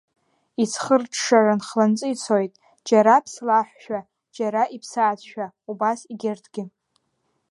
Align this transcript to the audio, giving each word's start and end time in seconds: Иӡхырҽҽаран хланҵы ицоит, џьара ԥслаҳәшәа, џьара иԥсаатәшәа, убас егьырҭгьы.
Иӡхырҽҽаран 0.63 1.61
хланҵы 1.67 2.07
ицоит, 2.13 2.53
џьара 2.87 3.23
ԥслаҳәшәа, 3.23 3.99
џьара 4.35 4.63
иԥсаатәшәа, 4.75 5.45
убас 5.71 5.99
егьырҭгьы. 6.11 6.63